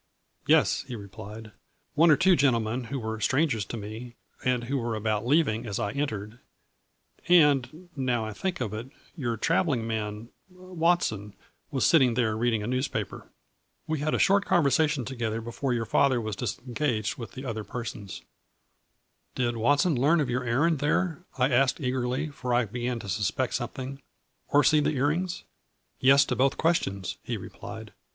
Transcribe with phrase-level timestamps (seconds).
[0.47, 1.51] "Yes," he replied,
[1.93, 5.77] "one or two gentlemen who were strangers to me, and who were about leaving as
[5.77, 6.39] I entered,
[7.27, 11.35] and, now I think of it, your traveling man, Watson,
[11.69, 13.29] was sitting there reading a newspaper.
[13.85, 17.45] We had a short con versation together before your father was dis engaged with the
[17.45, 21.49] other persons." 202 A FLUJRBT IN DIAMONDS." Did Watson learn of your errand there?" I
[21.51, 24.01] asked eagerly, for I began to suspect some thing"
[24.51, 25.43] or see the ear rings?""
[25.99, 27.93] Yes, to both questions," he replied.